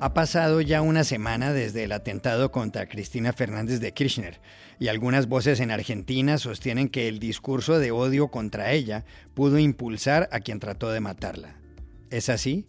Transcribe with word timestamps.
Ha 0.00 0.14
pasado 0.14 0.60
ya 0.60 0.80
una 0.80 1.02
semana 1.02 1.52
desde 1.52 1.82
el 1.82 1.90
atentado 1.90 2.52
contra 2.52 2.86
Cristina 2.86 3.32
Fernández 3.32 3.80
de 3.80 3.92
Kirchner 3.92 4.40
y 4.78 4.86
algunas 4.86 5.26
voces 5.26 5.58
en 5.58 5.72
Argentina 5.72 6.38
sostienen 6.38 6.88
que 6.88 7.08
el 7.08 7.18
discurso 7.18 7.80
de 7.80 7.90
odio 7.90 8.28
contra 8.28 8.70
ella 8.70 9.04
pudo 9.34 9.58
impulsar 9.58 10.28
a 10.30 10.38
quien 10.38 10.60
trató 10.60 10.90
de 10.92 11.00
matarla. 11.00 11.56
¿Es 12.10 12.28
así? 12.28 12.68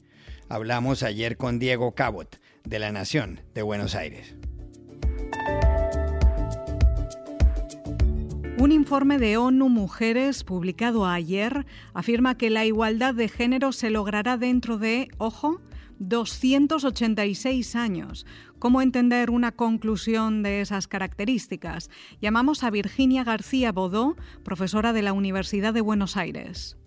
Hablamos 0.49 1.03
ayer 1.03 1.37
con 1.37 1.59
Diego 1.59 1.93
Cabot, 1.93 2.39
de 2.63 2.79
La 2.79 2.91
Nación, 2.91 3.41
de 3.53 3.61
Buenos 3.61 3.93
Aires. 3.93 4.33
Un 8.57 8.71
informe 8.71 9.19
de 9.19 9.37
ONU 9.37 9.69
Mujeres 9.69 10.43
publicado 10.43 11.05
ayer 11.05 11.67
afirma 11.93 12.35
que 12.39 12.49
la 12.49 12.65
igualdad 12.65 13.13
de 13.13 13.29
género 13.29 13.71
se 13.71 13.91
logrará 13.91 14.35
dentro 14.35 14.79
de, 14.79 15.09
ojo, 15.19 15.61
286 15.99 17.75
años. 17.75 18.25
¿Cómo 18.57 18.81
entender 18.81 19.29
una 19.29 19.51
conclusión 19.51 20.43
de 20.43 20.61
esas 20.61 20.87
características? 20.87 21.89
Llamamos 22.21 22.63
a 22.63 22.71
Virginia 22.71 23.23
García 23.23 23.71
Bodó, 23.71 24.15
profesora 24.43 24.93
de 24.93 25.01
la 25.01 25.13
Universidad 25.13 25.73
de 25.73 25.81
Buenos 25.81 26.17
Aires. 26.17 26.77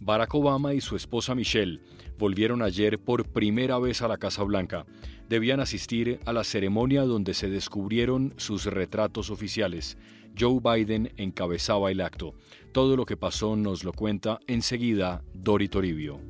Barack 0.00 0.34
Obama 0.34 0.74
y 0.74 0.80
su 0.80 0.96
esposa 0.96 1.34
Michelle 1.34 1.80
volvieron 2.18 2.62
ayer 2.62 2.98
por 2.98 3.24
primera 3.28 3.78
vez 3.78 4.02
a 4.02 4.08
la 4.08 4.18
Casa 4.18 4.42
Blanca. 4.42 4.84
Debían 5.28 5.60
asistir 5.60 6.20
a 6.26 6.32
la 6.32 6.44
ceremonia 6.44 7.02
donde 7.02 7.34
se 7.34 7.48
descubrieron 7.48 8.34
sus 8.36 8.66
retratos 8.66 9.30
oficiales. 9.30 9.96
Joe 10.38 10.60
Biden 10.60 11.12
encabezaba 11.16 11.90
el 11.90 12.00
acto. 12.00 12.34
Todo 12.72 12.96
lo 12.96 13.06
que 13.06 13.16
pasó 13.16 13.56
nos 13.56 13.84
lo 13.84 13.92
cuenta 13.92 14.40
enseguida 14.46 15.22
Dori 15.34 15.68
Toribio. 15.68 16.20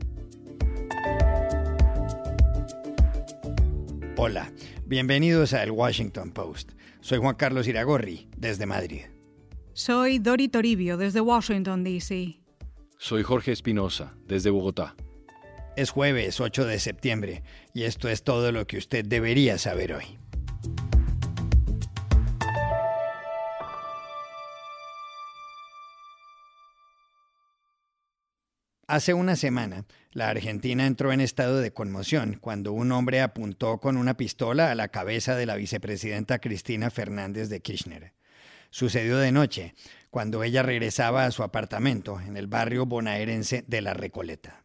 Hola, 4.19 4.53
bienvenidos 4.85 5.55
a 5.55 5.63
El 5.63 5.71
Washington 5.71 6.33
Post. 6.33 6.73
Soy 7.01 7.19
Juan 7.19 7.35
Carlos 7.35 7.67
Iragorri, 7.67 8.29
desde 8.37 8.67
Madrid. 8.67 9.07
Soy 9.73 10.19
Dori 10.19 10.49
Toribio, 10.49 10.99
desde 10.99 11.23
Washington, 11.23 11.83
D.C. 11.83 12.39
Soy 12.99 13.23
Jorge 13.23 13.53
Espinosa, 13.53 14.15
desde 14.27 14.51
Bogotá. 14.51 14.95
Es 15.77 15.89
jueves 15.89 16.41
8 16.41 16.67
de 16.67 16.79
septiembre 16.79 17.43
y 17.73 17.85
esto 17.85 18.11
es 18.11 18.23
todo 18.23 18.53
lo 18.53 18.67
que 18.67 18.77
usted 18.77 19.03
debería 19.03 19.57
saber 19.57 19.95
hoy. 19.95 20.19
Hace 28.93 29.15
una 29.15 29.37
semana, 29.37 29.87
la 30.11 30.29
Argentina 30.29 30.87
entró 30.87 31.15
en 31.15 31.23
estado 31.23 31.61
de 31.61 31.73
conmoción 31.73 32.37
cuando 32.39 32.75
un 32.75 32.93
hombre 32.93 33.23
apuntó 33.23 33.79
con 33.79 33.97
una 33.97 34.19
pistola 34.19 34.71
a 34.71 34.75
la 34.75 34.89
cabeza 34.89 35.35
de 35.35 35.47
la 35.47 35.57
vicepresidenta 35.57 36.41
Cristina 36.41 36.91
Fernández 36.91 37.49
de 37.49 37.63
Kirchner. 37.63 38.13
Sucedió 38.69 39.17
de 39.17 39.33
noche, 39.33 39.75
cuando 40.11 40.43
ella 40.43 40.63
regresaba 40.63 41.25
a 41.25 41.31
su 41.31 41.43
apartamento 41.43 42.21
en 42.21 42.37
el 42.37 42.49
barrio 42.49 42.85
bonaerense 42.85 43.65
de 43.67 43.81
La 43.81 43.95
Recoleta. 43.95 44.63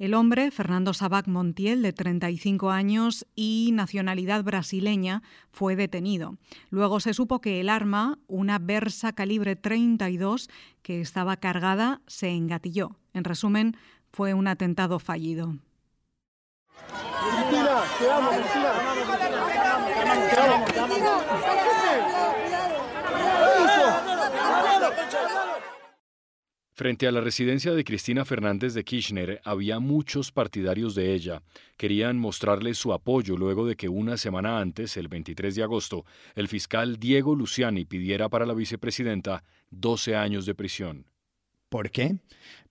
El 0.00 0.14
hombre, 0.14 0.50
Fernando 0.50 0.94
Sabac 0.94 1.26
Montiel, 1.26 1.82
de 1.82 1.92
35 1.92 2.70
años 2.70 3.26
y 3.36 3.68
nacionalidad 3.74 4.42
brasileña, 4.42 5.22
fue 5.50 5.76
detenido. 5.76 6.38
Luego 6.70 7.00
se 7.00 7.12
supo 7.12 7.42
que 7.42 7.60
el 7.60 7.68
arma, 7.68 8.18
una 8.26 8.58
Versa 8.58 9.12
calibre 9.12 9.56
32 9.56 10.48
que 10.80 11.02
estaba 11.02 11.36
cargada, 11.36 12.00
se 12.06 12.30
engatilló. 12.30 12.96
En 13.12 13.24
resumen, 13.24 13.76
fue 14.10 14.32
un 14.32 14.48
atentado 14.48 15.00
fallido. 15.00 15.58
Frente 26.80 27.06
a 27.06 27.12
la 27.12 27.20
residencia 27.20 27.74
de 27.74 27.84
Cristina 27.84 28.24
Fernández 28.24 28.72
de 28.72 28.84
Kirchner 28.84 29.42
había 29.44 29.80
muchos 29.80 30.32
partidarios 30.32 30.94
de 30.94 31.12
ella. 31.12 31.42
Querían 31.76 32.16
mostrarle 32.16 32.72
su 32.72 32.94
apoyo 32.94 33.36
luego 33.36 33.66
de 33.66 33.76
que 33.76 33.90
una 33.90 34.16
semana 34.16 34.60
antes, 34.60 34.96
el 34.96 35.08
23 35.08 35.56
de 35.56 35.62
agosto, 35.62 36.06
el 36.34 36.48
fiscal 36.48 36.96
Diego 36.96 37.34
Luciani 37.34 37.84
pidiera 37.84 38.30
para 38.30 38.46
la 38.46 38.54
vicepresidenta 38.54 39.44
12 39.68 40.16
años 40.16 40.46
de 40.46 40.54
prisión. 40.54 41.04
¿Por 41.70 41.90
qué? 41.90 42.16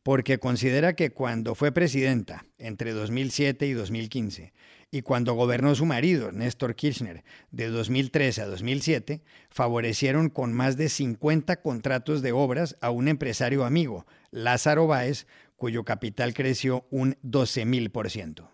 Porque 0.04 0.40
considera 0.40 0.94
que 0.94 1.10
cuando 1.10 1.56
fue 1.56 1.72
presidenta, 1.72 2.46
entre 2.58 2.92
2007 2.92 3.66
y 3.66 3.74
2015, 3.74 4.54
y 4.92 5.02
cuando 5.04 5.36
gobernó 5.36 5.74
su 5.74 5.86
marido, 5.86 6.32
Néstor 6.32 6.76
Kirchner, 6.76 7.24
de 7.52 7.70
2013 7.70 8.42
a 8.42 8.48
2007, 8.48 9.24
favorecieron 9.50 10.30
con 10.30 10.54
más 10.54 10.78
de 10.78 10.90
50 10.90 11.62
contratos 11.62 12.22
de 12.22 12.34
obras 12.34 12.76
a 12.82 12.90
un 12.90 13.08
empresario 13.08 13.66
amigo, 13.66 14.06
Lázaro 14.32 14.86
Báez, 14.86 15.28
cuyo 15.56 15.86
capital 15.86 16.34
creció 16.34 16.86
un 16.90 17.16
12.000%. 17.24 18.50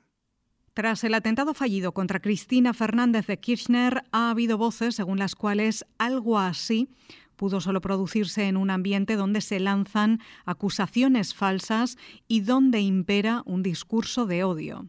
Tras 0.75 1.05
el 1.05 1.13
atentado 1.13 1.53
fallido 1.53 1.93
contra 1.93 2.19
Cristina 2.19 2.73
Fernández 2.73 3.27
de 3.27 3.39
Kirchner, 3.39 4.03
ha 4.11 4.29
habido 4.29 4.57
voces 4.57 4.93
según 4.93 5.17
las 5.17 5.33
cuales 5.33 5.85
algo 5.97 6.37
así 6.37 6.89
pudo 7.35 7.61
solo 7.61 7.81
producirse 7.81 8.47
en 8.47 8.57
un 8.57 8.69
ambiente 8.69 9.15
donde 9.15 9.41
se 9.41 9.59
lanzan 9.59 10.19
acusaciones 10.45 11.33
falsas 11.33 11.97
y 12.27 12.41
donde 12.41 12.81
impera 12.81 13.43
un 13.45 13.63
discurso 13.63 14.25
de 14.25 14.43
odio. 14.43 14.87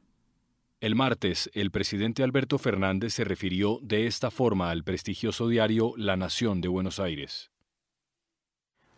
El 0.81 0.95
martes, 0.95 1.51
el 1.55 1.71
presidente 1.71 2.23
Alberto 2.23 2.59
Fernández 2.59 3.15
se 3.15 3.25
refirió 3.25 3.79
de 3.83 4.07
esta 4.07 4.31
forma 4.31 4.71
al 4.71 4.85
prestigioso 4.85 5.49
diario 5.49 5.95
La 5.97 6.17
Nación 6.17 6.61
de 6.61 6.69
Buenos 6.69 7.01
Aires. 7.01 7.51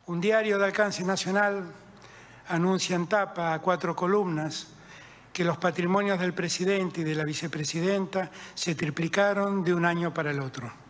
Un 0.07 0.21
diario 0.21 0.59
de 0.59 0.65
alcance 0.65 1.05
nacional 1.05 1.73
anuncia 2.49 2.97
en 2.97 3.07
tapa 3.07 3.55
a 3.55 3.61
cuatro 3.61 3.95
columnas 3.95 4.75
que 5.33 5.45
los 5.45 5.59
patrimonios 5.59 6.19
del 6.19 6.35
presidente 6.35 7.03
y 7.03 7.05
de 7.05 7.15
la 7.15 7.25
vicepresidenta 7.25 8.31
se 8.55 8.75
triplicaron 8.75 9.63
de 9.63 9.73
un 9.73 9.85
año 9.85 10.13
para 10.13 10.33
el 10.33 10.41
otro. 10.41 10.88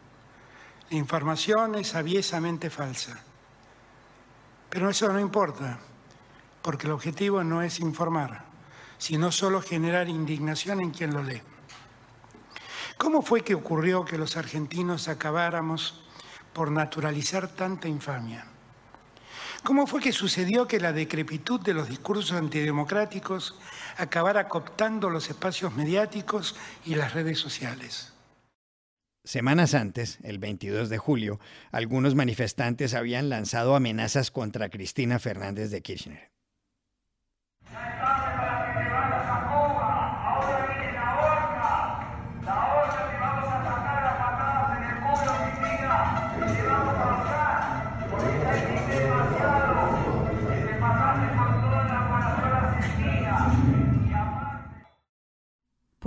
La 0.91 0.97
información 0.97 1.75
es 1.75 1.95
aviesamente 1.95 2.71
falsa. 2.71 3.19
Pero 4.71 4.91
eso 4.91 5.13
no 5.13 5.21
importa, 5.21 5.79
porque 6.63 6.87
el 6.87 6.93
objetivo 6.93 7.43
no 7.45 7.63
es 7.63 7.81
informar 7.81 8.49
sino 8.99 9.31
solo 9.31 9.63
generar 9.63 10.09
indignación 10.09 10.81
en 10.81 10.91
quien 10.91 11.15
lo 11.15 11.23
lee. 11.23 11.41
¿Cómo 12.99 13.23
fue 13.23 13.43
que 13.43 13.55
ocurrió 13.55 14.05
que 14.05 14.19
los 14.19 14.37
argentinos 14.37 15.07
acabáramos 15.07 16.03
por 16.53 16.73
naturalizar 16.73 17.49
tanta 17.49 17.87
infamia? 17.87 18.45
¿Cómo 19.63 19.87
fue 19.87 20.01
que 20.01 20.13
sucedió 20.13 20.67
que 20.67 20.81
la 20.81 20.93
decrepitud 20.93 21.61
de 21.61 21.75
los 21.75 21.89
discursos 21.89 22.33
antidemocráticos 22.33 23.57
acabara 23.97 24.49
cooptando 24.49 25.11
los 25.11 25.29
espacios 25.31 25.75
mediáticos 25.75 26.57
y 26.85 26.97
las 26.97 27.15
redes 27.15 27.39
sociales? 27.39 28.13
Semanas 29.29 29.75
antes, 29.75 30.19
el 30.23 30.39
22 30.39 30.89
de 30.89 30.97
julio, 30.97 31.39
algunos 31.71 32.15
manifestantes 32.15 32.95
habían 32.95 33.29
lanzado 33.29 33.77
amenazas 33.77 34.31
contra 34.31 34.71
Cristina 34.71 35.19
Fernández 35.19 35.71
de 35.71 35.83
Kirchner. 35.83 36.31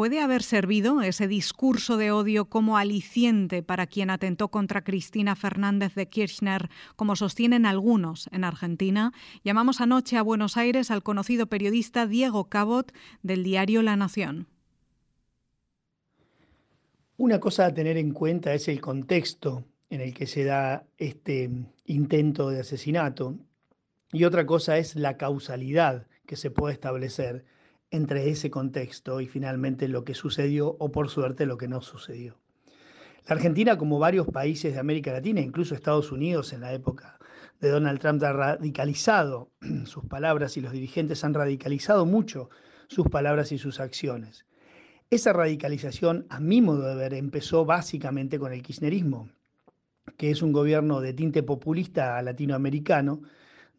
¿Puede 0.02 0.20
haber 0.20 0.42
servido 0.42 1.04
ese 1.04 1.28
discurso 1.28 1.96
de 1.96 2.10
odio 2.10 2.46
como 2.46 2.76
aliciente 2.80 3.62
para 3.62 3.86
quien 3.86 4.10
atentó 4.10 4.48
contra 4.48 4.84
Cristina 4.84 5.36
Fernández 5.36 5.94
de 5.94 6.10
Kirchner, 6.10 6.72
como 6.96 7.16
sostienen 7.16 7.68
algunos 7.68 8.28
en 8.32 8.44
Argentina? 8.44 9.14
Llamamos 9.44 9.80
anoche 9.80 10.18
a 10.18 10.24
Buenos 10.24 10.58
Aires 10.58 10.90
al 10.90 11.04
conocido 11.04 11.46
periodista 11.46 12.08
Diego 12.08 12.50
Cabot 12.50 12.92
del 13.22 13.44
diario 13.44 13.84
La 13.84 13.96
Nación. 13.96 14.48
Una 17.18 17.40
cosa 17.40 17.68
a 17.68 17.74
tener 17.76 17.98
en 17.98 18.12
cuenta 18.12 18.56
es 18.56 18.68
el 18.70 18.82
contexto 18.82 19.66
en 19.92 20.02
el 20.02 20.16
que 20.16 20.26
se 20.26 20.46
da 20.46 20.84
este 20.98 21.48
intento 21.86 22.50
de 22.50 22.62
asesinato 22.62 23.38
y 24.12 24.24
otra 24.24 24.48
cosa 24.48 24.80
es 24.80 24.96
la 24.96 25.18
causalidad 25.18 26.08
que 26.26 26.38
se 26.38 26.50
puede 26.50 26.74
establecer 26.74 27.46
entre 27.92 28.30
ese 28.30 28.50
contexto 28.50 29.22
y 29.22 29.28
finalmente 29.28 29.88
lo 29.88 30.04
que 30.04 30.16
sucedió 30.16 30.76
o 30.80 30.92
por 30.92 31.10
suerte 31.10 31.46
lo 31.46 31.58
que 31.58 31.68
no 31.68 31.82
sucedió. 31.82 32.38
La 33.28 33.36
Argentina, 33.36 33.78
como 33.78 34.00
varios 34.00 34.28
países 34.28 34.74
de 34.74 34.80
América 34.80 35.12
Latina, 35.12 35.42
incluso 35.42 35.76
Estados 35.76 36.12
Unidos 36.12 36.54
en 36.54 36.62
la 36.62 36.74
época 36.74 37.20
de 37.60 37.70
Donald 37.70 38.00
Trump, 38.00 38.24
ha 38.24 38.34
radicalizado 38.34 39.52
sus 39.86 40.06
palabras 40.06 40.58
y 40.58 40.62
los 40.62 40.72
dirigentes 40.72 41.24
han 41.24 41.34
radicalizado 41.34 42.06
mucho 42.06 42.50
sus 42.88 43.08
palabras 43.08 43.52
y 43.52 43.58
sus 43.58 43.80
acciones. 43.80 44.46
Esa 45.12 45.34
radicalización, 45.34 46.26
a 46.30 46.40
mi 46.40 46.62
modo 46.62 46.88
de 46.88 46.96
ver, 46.96 47.14
empezó 47.14 47.66
básicamente 47.66 48.40
con 48.40 48.54
el 48.54 48.64
kirchnerismo, 48.64 49.30
que 50.18 50.32
es 50.32 50.42
un 50.42 50.54
gobierno 50.54 51.02
de 51.02 51.14
tinte 51.14 51.44
populista 51.44 52.22
latinoamericano, 52.22 53.22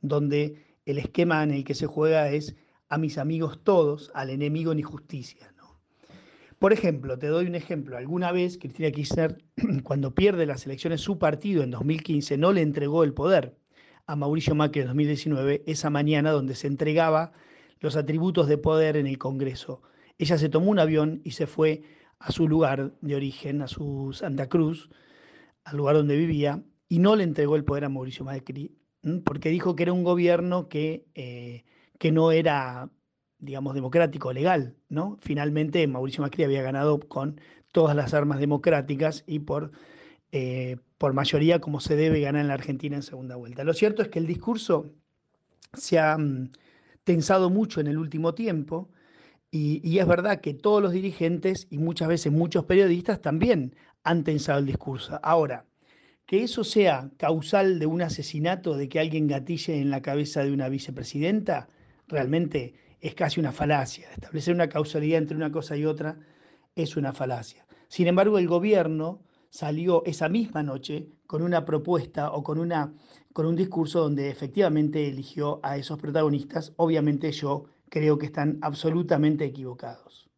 donde 0.03 0.77
el 0.85 0.99
esquema 0.99 1.43
en 1.43 1.53
el 1.53 1.65
que 1.65 1.75
se 1.75 1.87
juega 1.87 2.29
es 2.31 2.55
a 2.93 2.99
mis 2.99 3.17
amigos 3.17 3.59
todos, 3.65 4.11
al 4.13 4.29
enemigo 4.29 4.75
ni 4.75 4.83
justicia. 4.83 5.51
Por 6.59 6.75
ejemplo, 6.75 7.19
te 7.19 7.29
doy 7.29 7.47
un 7.47 7.55
ejemplo. 7.55 7.97
Alguna 7.97 8.33
vez 8.33 8.59
Cristina 8.59 8.91
Kirchner, 8.91 9.43
cuando 9.83 10.15
pierde 10.15 10.45
las 10.45 10.67
elecciones, 10.67 11.01
su 11.01 11.19
partido 11.19 11.63
en 11.63 11.71
2015 11.71 12.37
no 12.37 12.53
le 12.53 12.61
entregó 12.61 13.03
el 13.03 13.15
poder 13.15 13.57
a 14.07 14.15
Mauricio 14.15 14.55
Macri 14.55 14.83
en 14.83 14.89
2019, 14.89 15.63
esa 15.67 15.89
mañana 15.89 16.33
donde 16.33 16.55
se 16.55 16.67
entregaba 16.67 17.33
los 17.81 17.97
atributos 17.97 18.47
de 18.47 18.59
poder 18.59 18.99
en 18.99 19.07
el 19.07 19.17
Congreso. 19.17 19.81
Ella 20.19 20.37
se 20.37 20.51
tomó 20.51 20.71
un 20.71 20.79
avión 20.79 21.23
y 21.25 21.31
se 21.31 21.47
fue 21.47 21.85
a 22.19 22.31
su 22.31 22.47
lugar 22.47 22.93
de 23.01 23.17
origen, 23.17 23.63
a 23.63 23.69
su 23.69 24.13
Santa 24.13 24.51
Cruz, 24.51 24.91
al 25.65 25.79
lugar 25.79 25.97
donde 25.97 26.15
vivía, 26.15 26.63
y 26.91 26.99
no 26.99 27.17
le 27.17 27.25
entregó 27.25 27.57
el 27.57 27.65
poder 27.65 27.87
a 27.87 27.89
Mauricio 27.89 28.27
Macri, 28.27 28.77
porque 29.25 29.49
dijo 29.49 29.77
que 29.77 29.85
era 29.85 29.95
un 29.95 30.05
gobierno 30.05 30.69
que, 30.69 31.07
eh, 31.15 31.65
que 32.03 32.11
no 32.11 32.33
era 32.33 32.91
digamos, 33.39 33.75
democrático, 33.75 34.33
legal, 34.33 34.75
¿no? 34.89 35.19
Finalmente 35.21 35.87
Mauricio 35.87 36.23
Macri 36.23 36.43
había 36.43 36.61
ganado 36.61 36.99
con 36.99 37.41
todas 37.71 37.95
las 37.95 38.13
armas 38.13 38.41
democráticas 38.41 39.23
y 39.25 39.39
por, 39.39 39.71
eh, 40.33 40.79
por 40.99 41.13
mayoría 41.13 41.61
como 41.61 41.79
se 41.79 41.95
debe 41.95 42.21
ganar 42.21 42.41
en 42.41 42.49
la 42.49 42.55
Argentina 42.55 42.97
en 42.97 43.05
segunda 43.05 43.37
vuelta. 43.37 43.63
Lo 43.63 43.73
cierto 43.73 44.03
es 44.03 44.09
que 44.09 44.19
el 44.19 44.27
discurso 44.27 44.91
se 45.75 46.01
ha 46.01 46.19
mm, 46.19 46.51
tensado 47.05 47.51
mucho 47.51 47.81
en 47.81 47.87
el 47.87 47.99
último 47.99 48.35
tiempo 48.35 48.91
y, 49.53 49.81
y, 49.89 50.01
es 50.01 50.07
verdad 50.09 50.41
que 50.41 50.55
todos 50.55 50.83
los 50.83 50.91
dirigentes 50.91 51.69
y 51.71 51.79
muchas 51.79 52.09
veces 52.09 52.33
muchos 52.33 52.65
periodistas 52.65 53.21
también 53.21 53.77
han 54.03 54.25
tensado 54.25 54.59
el 54.59 54.67
discurso. 54.67 55.21
Ahora, 55.23 55.67
que 56.27 56.43
eso 56.43 56.65
sea 56.65 57.11
causal 57.17 57.79
de 57.79 57.87
un 57.87 58.03
asesinato, 58.03 58.77
de 58.77 58.89
que 58.89 58.99
alguien 58.99 59.29
gatille 59.29 59.81
en 59.81 59.91
la 59.91 60.03
cabeza 60.03 60.43
de 60.43 60.53
una 60.53 60.69
vicepresidenta, 60.69 61.69
realmente 62.09 62.75
es 63.01 63.15
casi 63.15 63.41
una 63.41 63.53
falacia. 63.53 64.11
Establecer 64.13 64.55
una 64.55 64.69
causalidad 64.69 65.19
entre 65.19 65.37
una 65.37 65.51
cosa 65.51 65.77
y 65.77 65.85
otra 65.85 66.19
es 66.75 66.97
una 66.97 67.13
falacia. 67.13 67.67
Sin 67.89 68.07
embargo, 68.07 68.39
el 68.39 68.49
gobierno 68.49 69.23
salió 69.51 70.03
esa 70.07 70.29
misma 70.29 70.63
noche 70.63 71.09
con 71.27 71.43
una 71.43 71.65
propuesta 71.65 72.33
o 72.33 72.43
con, 72.43 72.59
una, 72.59 72.95
con 73.33 73.45
un 73.45 73.57
discurso 73.57 74.01
donde 74.01 74.31
efectivamente 74.31 75.07
eligió 75.09 75.61
a 75.63 75.77
esos 75.77 75.99
protagonistas. 75.99 76.73
Obviamente 76.77 77.31
yo 77.33 77.67
creo 77.91 78.17
que 78.17 78.27
están 78.27 78.59
absolutamente 78.63 79.45
equivocados. 79.45 80.32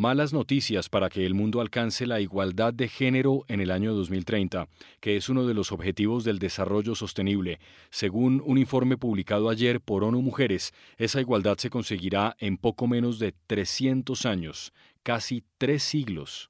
Malas 0.00 0.32
noticias 0.32 0.88
para 0.88 1.10
que 1.10 1.26
el 1.26 1.34
mundo 1.34 1.60
alcance 1.60 2.06
la 2.06 2.20
igualdad 2.20 2.72
de 2.72 2.88
género 2.88 3.44
en 3.48 3.60
el 3.60 3.70
año 3.70 3.92
2030, 3.92 4.66
que 4.98 5.18
es 5.18 5.28
uno 5.28 5.46
de 5.46 5.52
los 5.52 5.72
objetivos 5.72 6.24
del 6.24 6.38
desarrollo 6.38 6.94
sostenible. 6.94 7.60
Según 7.90 8.42
un 8.46 8.56
informe 8.56 8.96
publicado 8.96 9.50
ayer 9.50 9.78
por 9.78 10.02
ONU 10.02 10.22
Mujeres, 10.22 10.72
esa 10.96 11.20
igualdad 11.20 11.58
se 11.58 11.68
conseguirá 11.68 12.34
en 12.38 12.56
poco 12.56 12.86
menos 12.86 13.18
de 13.18 13.34
300 13.46 14.24
años, 14.24 14.72
casi 15.02 15.44
tres 15.58 15.82
siglos. 15.82 16.49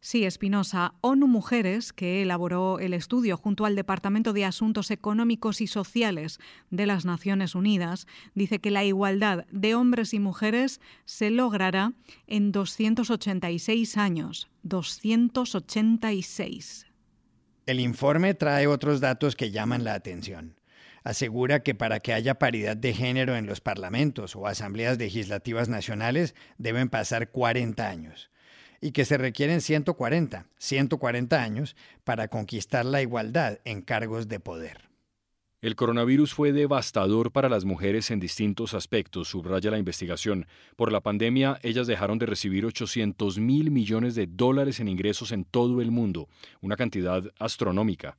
Sí, 0.00 0.24
Espinosa, 0.24 0.94
ONU 1.00 1.26
Mujeres, 1.26 1.92
que 1.92 2.22
elaboró 2.22 2.78
el 2.78 2.94
estudio 2.94 3.36
junto 3.36 3.64
al 3.64 3.74
Departamento 3.74 4.32
de 4.32 4.44
Asuntos 4.44 4.92
Económicos 4.92 5.60
y 5.60 5.66
Sociales 5.66 6.38
de 6.70 6.86
las 6.86 7.04
Naciones 7.04 7.56
Unidas, 7.56 8.06
dice 8.32 8.60
que 8.60 8.70
la 8.70 8.84
igualdad 8.84 9.44
de 9.50 9.74
hombres 9.74 10.14
y 10.14 10.20
mujeres 10.20 10.80
se 11.04 11.30
logrará 11.30 11.94
en 12.28 12.52
286 12.52 13.96
años. 13.96 14.48
286. 14.62 16.86
El 17.66 17.80
informe 17.80 18.34
trae 18.34 18.68
otros 18.68 19.00
datos 19.00 19.34
que 19.34 19.50
llaman 19.50 19.82
la 19.82 19.94
atención. 19.94 20.54
Asegura 21.02 21.64
que 21.64 21.74
para 21.74 21.98
que 22.00 22.12
haya 22.12 22.38
paridad 22.38 22.76
de 22.76 22.94
género 22.94 23.34
en 23.34 23.46
los 23.46 23.60
parlamentos 23.60 24.36
o 24.36 24.46
asambleas 24.46 24.96
legislativas 24.98 25.68
nacionales 25.68 26.36
deben 26.56 26.88
pasar 26.88 27.32
40 27.32 27.88
años 27.88 28.30
y 28.80 28.92
que 28.92 29.04
se 29.04 29.18
requieren 29.18 29.60
140, 29.60 30.46
140 30.58 31.42
años 31.42 31.76
para 32.04 32.28
conquistar 32.28 32.84
la 32.84 33.02
igualdad 33.02 33.58
en 33.64 33.82
cargos 33.82 34.28
de 34.28 34.40
poder. 34.40 34.88
El 35.60 35.74
coronavirus 35.74 36.34
fue 36.34 36.52
devastador 36.52 37.32
para 37.32 37.48
las 37.48 37.64
mujeres 37.64 38.12
en 38.12 38.20
distintos 38.20 38.74
aspectos, 38.74 39.26
subraya 39.26 39.72
la 39.72 39.78
investigación. 39.78 40.46
Por 40.76 40.92
la 40.92 41.00
pandemia, 41.00 41.58
ellas 41.64 41.88
dejaron 41.88 42.20
de 42.20 42.26
recibir 42.26 42.64
800 42.64 43.38
mil 43.38 43.72
millones 43.72 44.14
de 44.14 44.28
dólares 44.28 44.78
en 44.78 44.86
ingresos 44.86 45.32
en 45.32 45.44
todo 45.44 45.80
el 45.80 45.90
mundo, 45.90 46.28
una 46.60 46.76
cantidad 46.76 47.24
astronómica. 47.40 48.18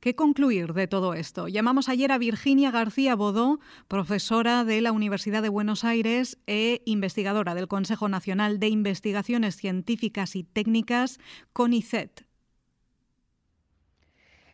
¿Qué 0.00 0.14
concluir 0.14 0.72
de 0.72 0.86
todo 0.86 1.12
esto? 1.12 1.46
Llamamos 1.46 1.90
ayer 1.90 2.10
a 2.10 2.16
Virginia 2.16 2.70
García 2.70 3.14
Bodó, 3.14 3.60
profesora 3.86 4.64
de 4.64 4.80
la 4.80 4.92
Universidad 4.92 5.42
de 5.42 5.50
Buenos 5.50 5.84
Aires 5.84 6.38
e 6.46 6.80
investigadora 6.86 7.54
del 7.54 7.68
Consejo 7.68 8.08
Nacional 8.08 8.58
de 8.58 8.68
Investigaciones 8.68 9.56
Científicas 9.56 10.36
y 10.36 10.44
Técnicas, 10.44 11.18
CONICET. 11.52 12.29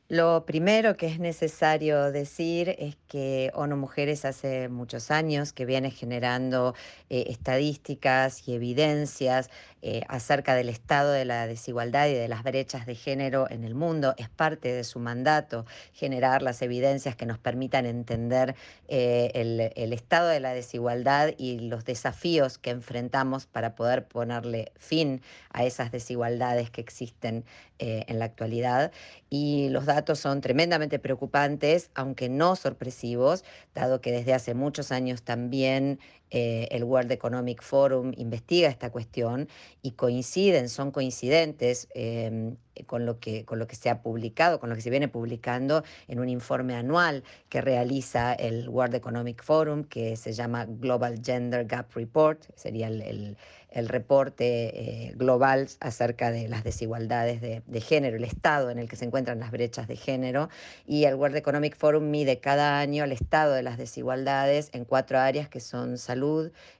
Lo 0.08 0.46
primero 0.46 0.96
que 0.96 1.08
es 1.08 1.18
necesario 1.18 2.12
decir 2.12 2.76
es 2.78 2.96
que 3.08 3.50
ONU 3.54 3.76
Mujeres 3.76 4.24
hace 4.24 4.68
muchos 4.68 5.10
años 5.10 5.52
que 5.52 5.64
viene 5.64 5.90
generando 5.90 6.76
eh, 7.10 7.24
estadísticas 7.28 8.46
y 8.46 8.54
evidencias 8.54 9.50
eh, 9.82 10.02
acerca 10.08 10.54
del 10.54 10.68
estado 10.68 11.10
de 11.10 11.24
la 11.24 11.48
desigualdad 11.48 12.06
y 12.06 12.14
de 12.14 12.28
las 12.28 12.44
brechas 12.44 12.86
de 12.86 12.94
género 12.94 13.48
en 13.50 13.64
el 13.64 13.74
mundo. 13.74 14.14
Es 14.16 14.28
parte 14.28 14.72
de 14.72 14.84
su 14.84 15.00
mandato 15.00 15.66
generar 15.92 16.40
las 16.40 16.62
evidencias 16.62 17.16
que 17.16 17.26
nos 17.26 17.38
permitan 17.38 17.84
entender 17.84 18.54
eh, 18.88 19.32
el, 19.34 19.92
estado 19.92 20.28
de 20.28 20.38
la 20.38 20.54
desigualdad 20.54 21.34
y 21.36 21.58
los 21.58 21.84
desafíos 21.84 22.58
que 22.58 22.70
enfrentamos 22.70 23.46
para 23.46 23.74
poder 23.74 24.06
ponerle 24.06 24.72
fin 24.76 25.20
a 25.52 25.64
esas 25.64 25.90
desigualdades 25.90 26.70
que 26.70 26.80
existen 26.80 27.44
en 27.78 28.18
la 28.18 28.24
actualidad. 28.24 28.92
Y 29.28 29.68
los 29.70 29.86
datos 29.86 30.18
son 30.18 30.40
tremendamente 30.40 30.98
preocupantes, 30.98 31.90
aunque 31.94 32.28
no 32.28 32.56
sorpresivos, 32.56 33.44
dado 33.74 34.00
que 34.00 34.12
desde 34.12 34.34
hace 34.34 34.54
muchos 34.54 34.92
años 34.92 35.22
también 35.22 35.98
eh, 36.30 36.68
el 36.70 36.84
World 36.84 37.12
Economic 37.12 37.62
Forum 37.62 38.12
investiga 38.16 38.68
esta 38.68 38.90
cuestión 38.90 39.48
y 39.82 39.92
coinciden, 39.92 40.68
son 40.68 40.90
coincidentes 40.90 41.88
em, 41.94 42.56
con, 42.86 43.06
lo 43.06 43.20
que, 43.20 43.44
con 43.44 43.58
lo 43.58 43.66
que 43.66 43.76
se 43.76 43.90
ha 43.90 44.02
publicado, 44.02 44.58
con 44.58 44.68
lo 44.68 44.74
que 44.74 44.82
se 44.82 44.90
viene 44.90 45.08
publicando 45.08 45.84
en 46.08 46.18
un 46.18 46.28
informe 46.28 46.74
anual 46.74 47.22
que 47.48 47.60
realiza 47.60 48.32
el 48.34 48.68
World 48.68 48.96
Economic 48.96 49.42
Forum, 49.44 49.84
que 49.84 50.16
se 50.16 50.32
llama 50.32 50.66
Global 50.66 51.20
Gender 51.22 51.64
Gap 51.64 51.92
Report, 51.94 52.42
sería 52.56 52.88
el 52.88 53.36
el 53.76 53.90
reporte 53.90 55.08
eh, 55.08 55.12
global 55.16 55.68
acerca 55.80 56.30
de 56.30 56.48
las 56.48 56.64
desigualdades 56.64 57.42
de, 57.42 57.62
de, 57.66 57.80
género, 57.82 58.16
el 58.16 58.24
estado 58.24 58.70
en 58.70 58.78
el 58.78 58.88
que 58.88 58.96
se 58.96 59.04
encuentran 59.04 59.38
las 59.38 59.50
brechas 59.50 59.86
de 59.86 59.96
género. 59.96 60.48
Y 60.86 61.04
el 61.04 61.14
World 61.14 61.36
Economic 61.36 61.76
Forum 61.76 62.10
mide 62.10 62.40
cada 62.40 62.78
año 62.78 63.04
el 63.04 63.12
estado 63.12 63.52
de 63.52 63.62
las 63.62 63.76
desigualdades 63.76 64.70
en 64.72 64.86
cuatro 64.86 65.18
áreas 65.18 65.50
que 65.50 65.60
son 65.60 65.98
salud, 65.98 66.15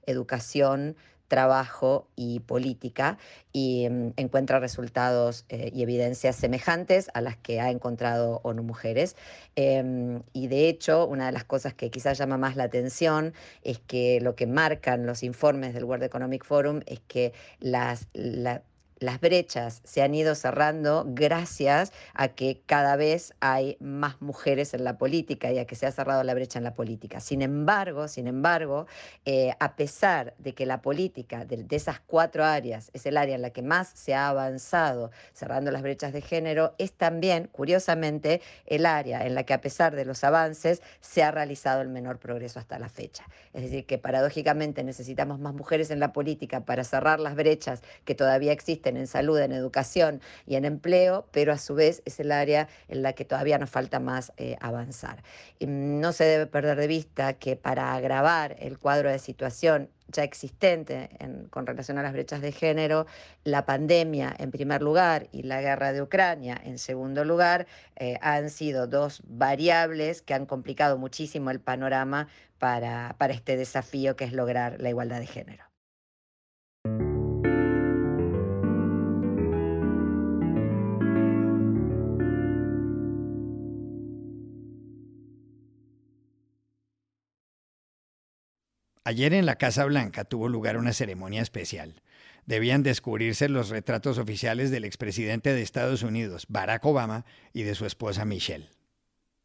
educación, 0.07 0.97
trabajo 1.29 2.09
y 2.17 2.41
política 2.41 3.19
y 3.53 3.89
mm, 3.89 4.13
encuentra 4.17 4.61
resultados 4.61 5.45
eh, 5.49 5.71
y 5.75 5.83
evidencias 5.83 6.37
semejantes 6.37 7.11
a 7.15 7.21
las 7.21 7.37
que 7.37 7.61
ha 7.61 7.71
encontrado 7.71 8.41
ONU 8.45 8.63
Mujeres. 8.63 9.17
Em, 9.57 10.23
y 10.33 10.49
de 10.49 10.69
hecho, 10.69 11.07
una 11.07 11.27
de 11.27 11.33
las 11.33 11.45
cosas 11.45 11.75
que 11.75 11.91
quizás 11.91 12.19
llama 12.19 12.39
más 12.39 12.57
la 12.57 12.65
atención 12.65 13.35
es 13.63 13.79
que 13.79 14.21
lo 14.21 14.35
que 14.37 14.47
marcan 14.47 15.07
los 15.07 15.23
informes 15.23 15.75
del 15.75 15.85
World 15.85 16.05
Economic 16.05 16.45
Forum 16.45 16.81
es 16.87 17.01
que 17.01 17.33
las, 17.61 18.09
las 18.99 19.21
brechas 19.21 19.83
se 19.85 20.03
han 20.03 20.15
ido 20.15 20.35
cerrando 20.35 21.05
gracias 21.07 21.93
a 22.15 22.29
que 22.29 22.63
cada 22.65 22.97
vez 22.97 23.35
hay 23.41 23.77
más 23.79 24.21
mujeres 24.23 24.73
en 24.73 24.85
la 24.85 24.97
política 24.97 25.53
y 25.53 25.59
a 25.59 25.67
que 25.67 25.75
se 25.75 25.87
ha 25.87 25.93
cerrado 25.93 26.23
la 26.23 26.33
brecha 26.33 26.59
en 26.59 26.65
la 26.65 26.73
política. 26.73 27.21
Sin 27.21 27.43
embargo, 27.43 28.09
sin 28.09 28.27
embargo, 28.27 28.87
eh, 29.27 29.53
a 29.61 29.77
pesar 29.77 30.35
de 30.39 30.55
que 30.55 30.65
la 30.65 30.81
política 30.81 31.45
de, 31.45 31.63
de, 31.65 31.77
esas 31.77 32.01
cuatro 32.01 32.45
áreas 32.45 32.91
es 32.95 33.05
el 33.05 33.19
área 33.19 33.35
en 33.35 33.43
la 33.43 33.51
que 33.51 33.63
más 33.63 33.89
se 33.89 34.15
ha 34.15 34.29
avanzado 34.29 35.11
cerrando 35.35 35.71
las 35.71 35.83
brechas 35.83 36.15
de 36.15 36.23
género, 36.23 36.75
es 36.79 36.93
también, 36.93 37.49
curiosamente, 37.53 38.41
el 38.65 38.87
área 38.87 39.27
en 39.27 39.35
la 39.35 39.45
que 39.45 39.53
a 39.53 39.61
pesar 39.61 39.95
de 39.95 40.07
los 40.07 40.25
avances 40.25 40.81
se 41.01 41.23
ha 41.23 41.31
realizado 41.31 41.83
el 41.83 41.89
menor 41.89 42.19
progreso 42.19 42.59
hasta 42.59 42.79
la 42.79 42.89
fecha. 42.89 43.25
Es 43.53 43.63
decir, 43.63 43.85
que 43.85 43.99
paradójicamente 43.99 44.83
necesitamos 44.85 45.39
más 45.39 45.53
mujeres 45.53 45.91
en 45.91 46.01
la 46.01 46.13
política 46.13 46.65
para 46.65 46.83
cerrar 46.85 47.21
las 47.21 47.35
brechas 47.35 47.83
que 48.05 48.15
todavía 48.15 48.53
existen 48.53 48.86
en 48.89 49.07
salud, 49.07 49.39
en 49.39 49.53
educación 49.53 50.21
y 50.47 50.57
en 50.57 50.65
empleo, 50.65 51.27
pero 51.33 51.53
a 51.53 51.59
su 51.59 51.75
vez 51.75 52.03
es 52.05 52.21
el 52.21 52.31
área 52.31 52.69
en 52.89 53.03
la 53.03 53.15
que 53.15 53.25
todavía 53.25 53.59
nos 53.59 53.71
falta 53.71 54.01
más 54.01 54.33
eh, 54.37 54.57
avanzar. 54.61 55.23
No 55.61 56.13
se 56.13 56.25
debe 56.25 56.47
perder 56.47 56.79
de 56.79 56.87
vista 56.87 57.33
que 57.35 57.57
para 57.57 57.95
agravar 57.95 58.57
el 58.59 58.79
cuadro 58.79 59.11
de 59.11 59.19
situación 59.19 59.89
ya 60.09 60.23
existente 60.23 61.11
con 61.51 61.67
relación 61.67 61.99
a 61.99 62.03
las 62.03 62.13
brechas 62.13 62.41
de 62.41 62.53
género, 62.53 63.07
la 63.45 63.67
pandemia 63.67 64.35
en 64.39 64.51
primer 64.51 64.83
lugar 64.83 65.29
y 65.33 65.43
la 65.43 65.61
guerra 65.61 65.93
de 65.93 66.03
Ucrania 66.03 66.61
en 66.65 66.79
segundo 66.79 67.25
lugar 67.25 67.67
eh, 67.97 68.19
han 68.21 68.51
sido 68.51 68.87
dos 68.87 69.23
variables 69.27 70.23
que 70.23 70.35
han 70.35 70.47
complicado 70.47 70.99
muchísimo 70.99 71.51
el 71.51 71.61
panorama 71.61 72.29
para 72.59 73.15
este 73.31 73.57
desafío 73.57 74.17
que 74.17 74.25
es 74.25 74.33
lograr 74.33 74.81
la 74.81 74.91
igualdad 74.91 75.21
de 75.21 75.27
género. 75.27 75.66
Ayer 89.07 89.35
en 89.35 89.47
la 89.47 89.55
Casa 89.55 89.85
Blanca 89.85 90.25
tuvo 90.25 90.49
lugar 90.49 90.77
una 90.77 90.93
ceremonia 90.93 91.41
especial. 91.41 92.03
Debían 92.45 92.83
descubrirse 92.83 93.49
los 93.49 93.69
retratos 93.69 94.19
oficiales 94.19 94.73
del 94.73 94.85
expresidente 94.85 95.55
de 95.55 95.63
Estados 95.63 96.03
Unidos, 96.03 96.47
Barack 96.49 96.85
Obama, 96.85 97.25
y 97.53 97.63
de 97.63 97.77
su 97.77 97.87
esposa 97.87 98.25
Michelle. 98.25 98.69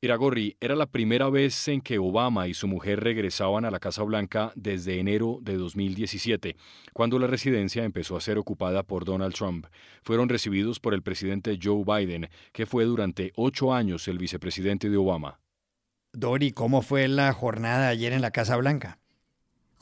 Iragorri, 0.02 0.58
era 0.62 0.76
la 0.76 0.88
primera 0.88 1.30
vez 1.30 1.68
en 1.68 1.82
que 1.82 2.00
Obama 2.00 2.48
y 2.48 2.56
su 2.56 2.68
mujer 2.68 3.02
regresaban 3.02 3.64
a 3.64 3.70
la 3.70 3.80
Casa 3.80 4.02
Blanca 4.02 4.52
desde 4.56 5.00
enero 5.00 5.38
de 5.44 5.58
2017, 5.58 6.56
cuando 6.92 7.20
la 7.20 7.28
residencia 7.28 7.84
empezó 7.84 8.18
a 8.18 8.22
ser 8.22 8.40
ocupada 8.40 8.82
por 8.82 9.06
Donald 9.06 9.36
Trump. 9.36 9.68
Fueron 10.02 10.28
recibidos 10.28 10.80
por 10.80 10.96
el 10.96 11.04
presidente 11.04 11.60
Joe 11.62 11.84
Biden, 11.86 12.30
que 12.52 12.66
fue 12.66 12.86
durante 12.86 13.32
ocho 13.36 13.76
años 13.76 14.08
el 14.08 14.18
vicepresidente 14.18 14.90
de 14.90 14.98
Obama. 14.98 15.40
Dori, 16.14 16.52
¿cómo 16.52 16.82
fue 16.82 17.08
la 17.08 17.32
jornada 17.32 17.90
ayer 17.90 18.12
en 18.12 18.24
la 18.24 18.32
Casa 18.32 18.58
Blanca? 18.58 19.01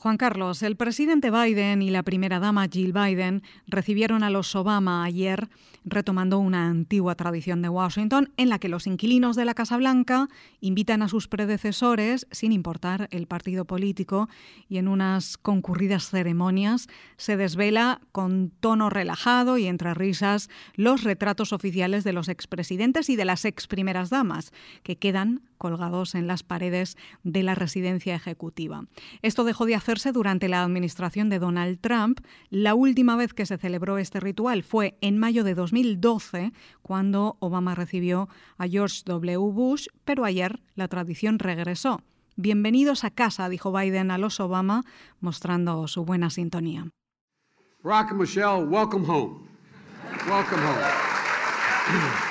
Juan 0.00 0.16
Carlos, 0.16 0.62
el 0.62 0.76
presidente 0.76 1.30
Biden 1.30 1.82
y 1.82 1.90
la 1.90 2.02
primera 2.02 2.40
dama 2.40 2.66
Jill 2.72 2.94
Biden 2.94 3.42
recibieron 3.66 4.22
a 4.22 4.30
los 4.30 4.56
Obama 4.56 5.04
ayer, 5.04 5.50
retomando 5.84 6.38
una 6.38 6.68
antigua 6.68 7.16
tradición 7.16 7.60
de 7.60 7.68
Washington 7.68 8.32
en 8.38 8.48
la 8.48 8.58
que 8.58 8.70
los 8.70 8.86
inquilinos 8.86 9.36
de 9.36 9.44
la 9.44 9.52
Casa 9.52 9.76
Blanca 9.76 10.30
invitan 10.62 11.02
a 11.02 11.10
sus 11.10 11.28
predecesores, 11.28 12.26
sin 12.30 12.52
importar 12.52 13.08
el 13.10 13.26
partido 13.26 13.66
político, 13.66 14.30
y 14.70 14.78
en 14.78 14.88
unas 14.88 15.36
concurridas 15.36 16.08
ceremonias 16.08 16.88
se 17.18 17.36
desvela 17.36 18.00
con 18.10 18.52
tono 18.58 18.88
relajado 18.88 19.58
y 19.58 19.66
entre 19.66 19.92
risas 19.92 20.48
los 20.76 21.04
retratos 21.04 21.52
oficiales 21.52 22.04
de 22.04 22.14
los 22.14 22.30
expresidentes 22.30 23.10
y 23.10 23.16
de 23.16 23.26
las 23.26 23.44
ex 23.44 23.66
primeras 23.66 24.08
damas, 24.08 24.50
que 24.82 24.96
quedan 24.96 25.42
colgados 25.60 26.14
en 26.14 26.26
las 26.26 26.42
paredes 26.42 26.96
de 27.22 27.42
la 27.44 27.54
residencia 27.54 28.16
ejecutiva. 28.16 28.86
Esto 29.20 29.44
dejó 29.44 29.66
de 29.66 29.74
hacerse 29.74 30.10
durante 30.10 30.48
la 30.48 30.64
administración 30.64 31.28
de 31.28 31.38
Donald 31.38 31.78
Trump. 31.80 32.20
La 32.48 32.74
última 32.74 33.14
vez 33.14 33.34
que 33.34 33.44
se 33.44 33.58
celebró 33.58 33.98
este 33.98 34.20
ritual 34.20 34.62
fue 34.62 34.96
en 35.02 35.18
mayo 35.18 35.44
de 35.44 35.54
2012, 35.54 36.52
cuando 36.80 37.36
Obama 37.40 37.74
recibió 37.74 38.28
a 38.56 38.66
George 38.66 39.02
W. 39.04 39.36
Bush, 39.52 39.86
pero 40.04 40.24
ayer 40.24 40.60
la 40.74 40.88
tradición 40.88 41.38
regresó. 41.38 42.02
Bienvenidos 42.36 43.04
a 43.04 43.10
casa, 43.10 43.50
dijo 43.50 43.70
Biden 43.70 44.10
a 44.10 44.16
los 44.16 44.40
Obama, 44.40 44.82
mostrando 45.20 45.86
su 45.88 46.06
buena 46.06 46.30
sintonía. 46.30 46.88
Barack 47.82 48.12
and 48.12 48.20
Michelle, 48.20 48.64
welcome 48.64 49.06
home. 49.06 49.40
Welcome 50.26 50.62
home. 50.62 52.20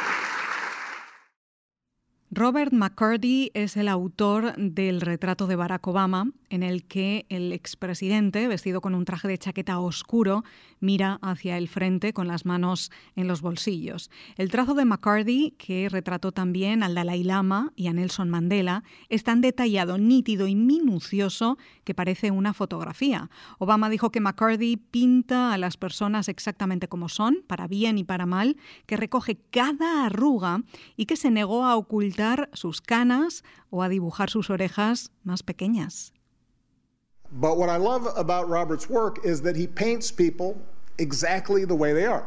Robert 2.31 2.71
McCurdy 2.71 3.49
es 3.55 3.75
el 3.75 3.87
autor 3.87 4.53
del 4.55 5.01
retrato 5.01 5.47
de 5.47 5.55
Barack 5.55 5.87
Obama, 5.87 6.31
en 6.49 6.63
el 6.63 6.85
que 6.85 7.25
el 7.29 7.53
expresidente, 7.53 8.47
vestido 8.47 8.81
con 8.81 8.95
un 8.95 9.05
traje 9.05 9.27
de 9.27 9.37
chaqueta 9.37 9.79
oscuro, 9.79 10.43
mira 10.79 11.19
hacia 11.21 11.57
el 11.57 11.67
frente 11.67 12.13
con 12.13 12.27
las 12.27 12.45
manos 12.45 12.91
en 13.15 13.27
los 13.27 13.41
bolsillos. 13.41 14.09
El 14.37 14.51
trazo 14.51 14.73
de 14.73 14.85
McCarthy, 14.85 15.55
que 15.57 15.89
retrató 15.89 16.31
también 16.31 16.83
al 16.83 16.95
Dalai 16.95 17.23
Lama 17.23 17.71
y 17.75 17.87
a 17.87 17.93
Nelson 17.93 18.29
Mandela, 18.29 18.83
es 19.09 19.23
tan 19.23 19.41
detallado, 19.41 19.97
nítido 19.97 20.47
y 20.47 20.55
minucioso 20.55 21.57
que 21.83 21.93
parece 21.93 22.31
una 22.31 22.53
fotografía. 22.53 23.29
Obama 23.57 23.89
dijo 23.89 24.11
que 24.11 24.19
McCarthy 24.19 24.77
pinta 24.77 25.53
a 25.53 25.57
las 25.57 25.77
personas 25.77 26.29
exactamente 26.29 26.87
como 26.87 27.09
son, 27.09 27.43
para 27.47 27.67
bien 27.67 27.97
y 27.97 28.03
para 28.03 28.25
mal, 28.25 28.57
que 28.85 28.97
recoge 28.97 29.39
cada 29.51 30.05
arruga 30.05 30.63
y 30.95 31.05
que 31.05 31.15
se 31.15 31.31
negó 31.31 31.65
a 31.65 31.75
ocultar 31.75 32.49
sus 32.53 32.81
canas 32.81 33.43
o 33.69 33.83
a 33.83 33.89
dibujar 33.89 34.29
sus 34.29 34.49
orejas 34.49 35.11
más 35.23 35.43
pequeñas. 35.43 36.13
But 37.33 37.57
what 37.57 37.69
I 37.69 37.77
love 37.77 38.07
about 38.15 38.49
Robert's 38.49 38.89
work 38.89 39.23
is 39.25 39.41
that 39.43 39.55
he 39.55 39.67
paints 39.67 40.11
people 40.11 40.59
exactly 40.97 41.63
the 41.65 41.75
way 41.75 41.93
they 41.93 42.05
are, 42.05 42.25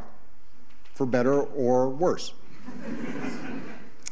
for 0.95 1.07
better 1.07 1.43
or 1.43 1.89
worse. 1.89 2.35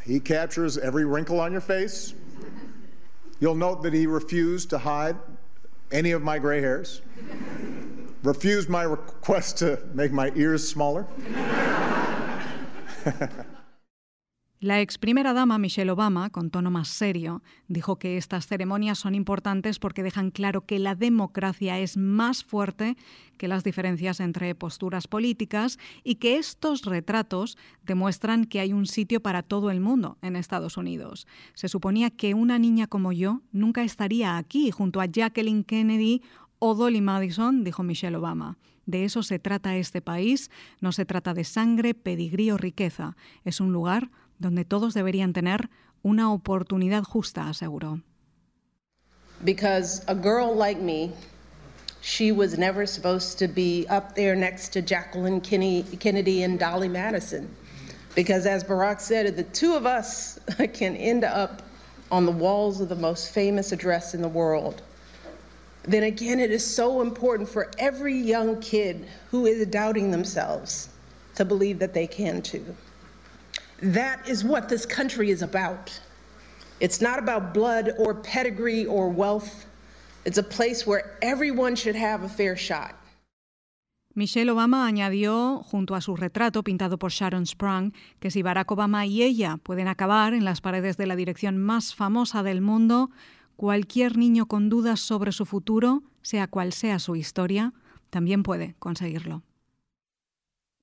he 0.05 0.19
captures 0.19 0.79
every 0.79 1.05
wrinkle 1.05 1.39
on 1.41 1.53
your 1.53 1.61
face. 1.61 2.15
You'll 3.39 3.55
note 3.55 3.83
that 3.83 3.95
he 3.95 4.07
refused 4.07 4.71
to 4.71 4.79
hide 4.79 5.17
any 5.93 6.11
of 6.11 6.23
my 6.23 6.39
gray 6.39 6.61
hairs, 6.61 7.01
refused 8.23 8.69
my 8.69 8.83
request 8.83 9.59
to 9.59 9.79
make 9.95 10.13
my 10.13 10.33
ears 10.35 10.67
smaller. 10.69 11.07
La 14.63 14.83
ex 14.83 14.99
primera 14.99 15.33
dama 15.33 15.57
Michelle 15.57 15.91
Obama, 15.91 16.29
con 16.29 16.51
tono 16.51 16.71
más 16.71 16.89
serio, 16.89 17.43
dijo 17.69 17.99
que 17.99 18.19
estas 18.19 18.47
ceremonias 18.47 18.99
son 18.99 19.15
importantes 19.15 19.79
porque 19.79 20.03
dejan 20.03 20.31
claro 20.31 20.67
que 20.67 20.79
la 20.79 20.95
democracia 20.95 21.79
es 21.79 21.97
más 21.97 22.45
fuerte 22.45 22.99
que 23.39 23.49
las 23.49 23.65
diferencias 23.65 24.21
entre 24.21 24.55
posturas 24.55 25.09
políticas 25.09 25.79
y 26.05 26.17
que 26.17 26.37
estos 26.37 26.85
retratos 26.85 27.57
demuestran 27.87 28.45
que 28.45 28.61
hay 28.61 28.75
un 28.75 28.85
sitio 28.85 29.23
para 29.23 29.43
todo 29.43 29.71
el 29.71 29.81
mundo 29.81 30.19
en 30.21 30.37
Estados 30.37 30.77
Unidos. 30.77 31.27
Se 31.55 31.69
suponía 31.69 32.11
que 32.11 32.35
una 32.35 32.59
niña 32.59 32.87
como 32.87 33.13
yo 33.13 33.41
nunca 33.53 33.83
estaría 33.83 34.37
aquí 34.37 34.71
junto 34.71 35.01
a 35.01 35.07
Jacqueline 35.07 35.65
Kennedy 35.65 36.21
o 36.59 36.75
Dolly 36.75 37.01
Madison, 37.01 37.65
dijo 37.65 37.83
Michelle 37.83 38.19
Obama. 38.19 38.59
De 38.85 39.05
eso 39.05 39.23
se 39.23 39.39
trata 39.39 39.77
este 39.77 40.03
país, 40.03 40.51
no 40.83 40.93
se 40.93 41.07
trata 41.07 41.33
de 41.33 41.45
sangre, 41.45 41.95
pedigrí 41.95 42.51
o 42.51 42.59
riqueza. 42.59 43.17
Es 43.45 43.61
un 43.61 43.73
lugar 43.73 44.11
donde 44.41 44.65
todos 44.65 44.95
deberían 44.95 45.33
tener 45.33 45.71
una 46.05 46.33
oportunidad 46.33 47.05
justa, 47.05 47.49
aseguró. 47.49 48.03
Because 49.45 50.03
a 50.09 50.15
girl 50.15 50.55
like 50.55 50.81
me, 50.81 51.13
she 52.01 52.33
was 52.33 52.59
never 52.59 52.87
supposed 52.87 53.39
to 53.39 53.49
be 53.49 53.87
up 53.89 54.15
there 54.15 54.35
next 54.35 54.71
to 54.71 54.83
Jacqueline 54.83 55.41
Kennedy 55.41 56.43
and 56.43 56.59
Dolly 56.59 56.89
Madison. 56.89 57.49
Because 58.15 58.47
as 58.47 58.65
Barack 58.65 59.01
said, 59.01 59.37
the 59.37 59.45
two 59.45 59.75
of 59.75 59.87
us 59.87 60.39
can 60.73 60.97
end 60.97 61.25
up 61.25 61.63
on 62.11 62.27
the 62.27 62.33
walls 62.33 62.81
of 62.81 62.89
the 62.89 62.97
most 62.97 63.33
famous 63.33 63.73
address 63.73 64.15
in 64.15 64.23
the 64.23 64.29
world. 64.29 64.83
Then 65.85 66.03
again, 66.03 66.41
it 66.41 66.51
is 66.51 66.67
so 66.67 67.01
important 67.01 67.49
for 67.49 67.71
every 67.79 68.17
young 68.17 68.61
kid 68.61 69.07
who 69.31 69.47
is 69.47 69.67
doubting 69.69 70.11
themselves 70.11 70.89
to 71.37 71.45
believe 71.45 71.79
that 71.79 71.95
they 71.95 72.07
can 72.07 72.43
too. 72.43 72.77
That 73.83 74.29
is 74.29 74.45
what 74.45 74.69
this 74.69 74.87
country 74.87 75.31
is 75.31 75.43
about. 75.43 75.91
It's 76.81 77.01
not 77.01 77.19
about 77.19 77.55
blood 77.55 77.93
or 77.99 78.15
pedigree 78.15 78.85
or 78.85 79.09
wealth. 79.09 79.67
It's 80.27 80.39
a 80.39 80.43
place 80.43 80.87
where 80.87 81.17
everyone 81.23 81.77
should 81.77 81.97
have 81.97 82.23
a 82.23 82.29
fair 82.29 82.57
shot. 82.57 82.95
Michelle 84.15 84.51
Obama 84.51 84.87
añadió, 84.87 85.63
junto 85.63 85.95
a 85.95 86.01
su 86.01 86.17
retrato 86.17 86.63
pintado 86.63 86.99
por 86.99 87.11
Sharon 87.11 87.47
Sprung, 87.47 87.93
que 88.19 88.31
si 88.31 88.43
Barack 88.43 88.71
Obama 88.73 89.07
y 89.07 89.23
ella 89.23 89.59
pueden 89.63 89.89
acabar 89.89 90.35
en 90.35 90.45
las 90.45 90.61
paredes 90.61 90.97
de 90.97 91.07
la 91.07 91.17
dirección 91.17 91.57
más 91.59 91.95
famosa 91.95 92.43
del 92.43 92.61
mundo, 92.61 93.11
cualquier 93.57 94.19
niño 94.19 94.47
con 94.47 94.69
dudas 94.69 95.01
sobre 95.01 95.33
su 95.33 95.47
futuro, 95.47 96.03
sea 96.23 96.49
cual 96.49 96.73
sea 96.73 96.99
su 96.99 97.15
historia, 97.15 97.73
también 98.11 98.43
puede 98.43 98.75
conseguirlo. 98.79 99.43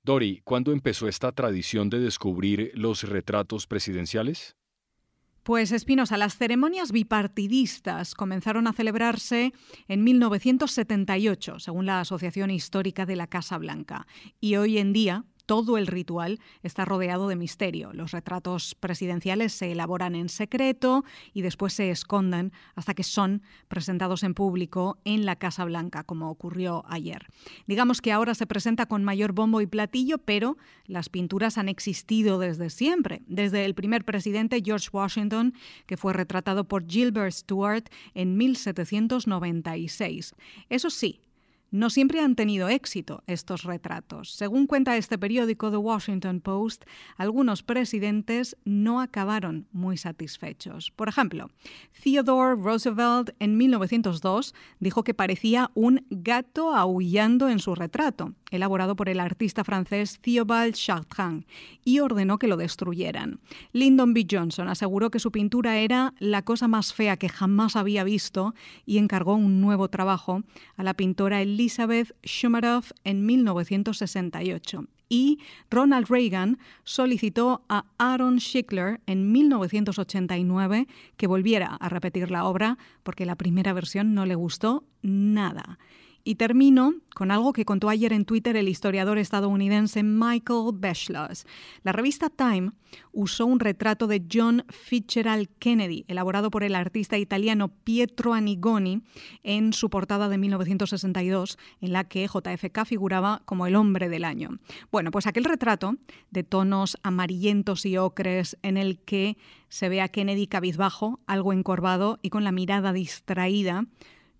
Dori, 0.08 0.40
¿cuándo 0.46 0.72
empezó 0.72 1.10
esta 1.10 1.34
tradición 1.34 1.90
de 1.90 2.00
descubrir 2.00 2.72
los 2.76 3.04
retratos 3.04 3.68
presidenciales? 3.68 4.56
Pues 5.44 5.74
Espinosa, 5.74 6.16
las 6.16 6.38
ceremonias 6.38 6.94
bipartidistas 6.94 8.16
comenzaron 8.16 8.68
a 8.68 8.74
celebrarse 8.74 9.52
en 9.90 10.06
1978, 10.06 11.60
según 11.60 11.88
la 11.88 12.00
Asociación 12.00 12.52
Histórica 12.52 13.06
de 13.06 13.18
la 13.18 13.28
Casa 13.28 13.58
Blanca, 13.58 14.08
y 14.40 14.56
hoy 14.56 14.78
en 14.78 14.94
día 14.94 15.26
todo 15.48 15.78
el 15.78 15.88
ritual 15.88 16.40
está 16.62 16.86
rodeado 16.86 17.30
de 17.30 17.36
misterio. 17.36 17.94
Los 17.94 18.12
retratos 18.12 18.76
presidenciales 18.76 19.54
se 19.54 19.72
elaboran 19.72 20.14
en 20.14 20.30
secreto 20.30 21.04
y 21.34 21.42
después 21.42 21.74
se 21.74 21.90
esconden 21.90 22.52
hasta 22.76 22.94
que 22.94 23.04
son 23.04 23.42
presentados 23.68 24.24
en 24.24 24.34
público 24.34 25.00
en 25.06 25.26
la 25.26 25.38
Casa 25.38 25.66
Blanca, 25.66 26.04
como 26.04 26.30
ocurrió 26.30 26.84
ayer. 26.88 27.28
Digamos 27.66 28.02
que 28.02 28.12
ahora 28.12 28.36
se 28.36 28.46
presenta 28.46 28.86
con 28.86 29.04
mayor 29.04 29.32
bombo 29.32 29.62
y 29.62 29.68
platillo, 29.68 30.20
pero 30.20 30.58
las 30.86 31.10
pinturas 31.10 31.58
han 31.58 31.70
existido 31.70 32.40
desde 32.40 32.70
siempre, 32.70 33.24
desde 33.26 33.66
el 33.66 33.74
primer 33.74 34.04
presidente 34.04 34.62
George 34.64 34.90
Washington, 34.92 35.54
que 35.86 35.98
fue 35.98 36.12
retratado 36.12 36.68
por 36.68 36.86
Gilbert 36.88 37.32
Stuart 37.32 37.86
en 38.14 38.36
1796. 38.36 40.36
Eso 40.70 40.90
sí, 40.90 41.22
no 41.72 41.90
siempre 41.90 42.22
han 42.22 42.36
tenido 42.36 42.70
éxito 42.70 43.24
estos 43.28 43.64
retratos. 43.64 44.32
Según 44.32 44.68
cuenta 44.68 44.98
este 44.98 45.18
periódico 45.18 45.70
The 45.70 45.78
Washington 45.78 46.40
Post, 46.40 46.86
algunos 47.18 47.64
presidentes 47.64 48.58
no 48.64 49.02
acabaron 49.02 49.68
muy 49.72 49.98
satisfechos. 49.98 50.92
Por 50.92 51.10
ejemplo, 51.10 51.50
Theodore 52.04 52.56
Roosevelt 52.62 53.32
en 53.40 53.58
1902 53.58 54.54
dijo 54.80 55.04
que 55.04 55.14
parecía 55.14 55.72
un 55.74 56.06
gato 56.10 56.76
aullando 56.76 57.50
en 57.50 57.60
su 57.60 57.76
retrato, 57.76 58.34
elaborado 58.52 58.96
por 58.96 59.10
el 59.10 59.20
artista 59.20 59.64
francés 59.64 60.20
Theobald 60.22 60.74
Chartrand, 60.74 61.46
y 61.84 62.00
ordenó 62.00 62.38
que 62.38 62.48
lo 62.48 62.58
destruyeran. 62.58 63.40
Lyndon 63.74 64.14
B. 64.14 64.26
Johnson 64.30 64.68
aseguró 64.70 65.12
que 65.12 65.20
su 65.20 65.32
pintura 65.32 65.78
era 65.78 66.14
la 66.20 66.44
cosa 66.44 66.68
más 66.68 66.94
fea 66.94 67.18
que 67.18 67.30
jamás 67.30 67.76
había 67.76 68.04
visto 68.04 68.54
y 68.86 68.98
encargó 68.98 69.36
un 69.36 69.62
nuevo 69.62 69.90
trabajo 69.90 70.44
a 70.76 70.84
la 70.84 70.94
pintora 70.94 71.42
Elizabeth 71.42 71.57
Shumaroff 72.24 72.92
en 73.04 73.26
1968. 73.26 74.86
Y 75.10 75.40
Ronald 75.70 76.08
Reagan 76.10 76.60
solicitó 76.84 77.64
a 77.70 77.86
Aaron 77.98 78.40
Schickler 78.40 79.00
en 79.06 79.32
1989 79.32 80.88
que 81.16 81.28
volviera 81.28 81.76
a 81.76 81.90
repetir 81.90 82.30
la 82.30 82.46
obra 82.46 82.78
porque 83.04 83.26
la 83.26 83.36
primera 83.36 83.74
versión 83.74 84.14
no 84.14 84.26
le 84.26 84.36
gustó 84.36 84.84
nada. 85.02 85.80
Y 86.28 86.36
termino 86.36 86.94
con 87.16 87.32
algo 87.32 87.54
que 87.54 87.64
contó 87.64 87.88
ayer 87.88 88.12
en 88.12 88.26
Twitter 88.26 88.58
el 88.58 88.68
historiador 88.68 89.18
estadounidense 89.18 90.04
Michael 90.04 90.72
Beschloss. 90.74 91.46
La 91.84 91.94
revista 91.94 92.30
Time 92.30 92.74
usó 93.14 93.46
un 93.46 93.62
retrato 93.62 94.08
de 94.08 94.22
John 94.30 94.66
Fitzgerald 94.68 95.48
Kennedy, 95.58 96.04
elaborado 96.10 96.52
por 96.52 96.66
el 96.66 96.76
artista 96.76 97.18
italiano 97.18 97.70
Pietro 97.70 98.34
Anigoni, 98.34 99.04
en 99.44 99.72
su 99.72 99.90
portada 99.90 100.28
de 100.28 100.38
1962, 100.38 101.58
en 101.80 101.94
la 101.94 102.04
que 102.04 102.28
JFK 102.28 102.84
figuraba 102.84 103.42
como 103.46 103.66
el 103.66 103.78
hombre 103.78 104.10
del 104.10 104.26
año. 104.26 104.60
Bueno, 104.92 105.12
pues 105.12 105.28
aquel 105.28 105.46
retrato, 105.46 105.96
de 106.30 106.44
tonos 106.44 106.98
amarillentos 107.04 107.86
y 107.86 107.96
ocres, 107.96 108.58
en 108.64 108.76
el 108.76 109.00
que 109.00 109.38
se 109.70 109.88
ve 109.88 110.02
a 110.02 110.10
Kennedy 110.10 110.48
cabizbajo, 110.48 111.22
algo 111.26 111.54
encorvado 111.54 112.20
y 112.22 112.32
con 112.32 112.44
la 112.44 112.52
mirada 112.52 112.92
distraída, 112.92 113.86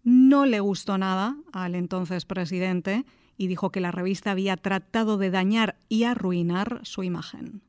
no 0.04 0.46
le 0.46 0.60
gustó 0.60 0.98
nada 0.98 1.38
al 1.54 1.76
entonces 1.76 2.26
presidente 2.26 3.06
y 3.38 3.48
dijo 3.48 3.72
que 3.72 3.80
la 3.80 3.92
revista 3.92 4.32
había 4.32 4.58
tratado 4.58 5.18
de 5.18 5.30
dañar 5.30 5.76
y 5.90 6.04
arruinar 6.04 6.82
su 6.84 7.04
imagen. 7.04 7.62